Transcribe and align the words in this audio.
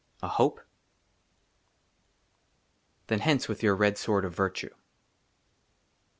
A 0.23 0.27
HOPE? 0.27 0.61
THEN 3.05 3.19
HENCE 3.19 3.47
WITH 3.47 3.61
YOUR 3.61 3.75
RED 3.75 3.99
SWORD 3.99 4.25
OF 4.25 4.33
VIRTUE. 4.33 4.73